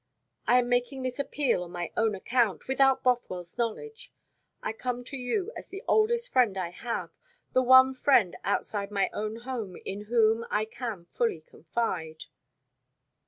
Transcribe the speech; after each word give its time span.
I 0.47 0.57
am 0.57 0.67
making 0.67 1.03
this 1.03 1.19
appeal 1.19 1.61
on 1.61 1.69
my 1.71 1.91
own 1.95 2.15
account 2.15 2.67
without 2.67 3.03
Bothwell's 3.03 3.55
knowledge. 3.55 4.11
I 4.63 4.73
come 4.73 5.03
to 5.03 5.15
you 5.15 5.51
as 5.55 5.67
the 5.67 5.83
oldest 5.87 6.29
friend 6.29 6.57
I 6.57 6.69
have 6.69 7.11
the 7.53 7.61
one 7.61 7.93
friend 7.93 8.35
outside 8.43 8.89
my 8.89 9.11
own 9.13 9.41
home 9.41 9.77
in 9.85 10.05
whom 10.05 10.43
I 10.49 10.65
can 10.65 11.05
fully 11.05 11.41
confide." 11.41 12.25